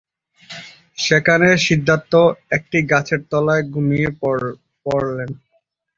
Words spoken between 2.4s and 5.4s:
একটি গাছের তলায় ঘুমিয়ে পড়েন।